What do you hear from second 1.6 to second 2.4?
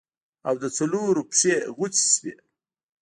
غوڅې سوې.